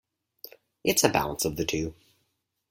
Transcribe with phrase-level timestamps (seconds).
[0.83, 1.93] It's a balance of the two.